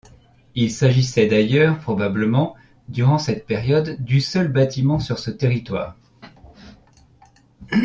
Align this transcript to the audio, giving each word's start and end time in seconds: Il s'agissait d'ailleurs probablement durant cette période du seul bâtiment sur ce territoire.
Il 0.55 0.71
s'agissait 0.71 1.27
d'ailleurs 1.27 1.77
probablement 1.77 2.55
durant 2.89 3.19
cette 3.19 3.45
période 3.45 4.03
du 4.03 4.19
seul 4.19 4.47
bâtiment 4.47 4.97
sur 4.97 5.19
ce 5.19 5.29
territoire. 5.29 5.95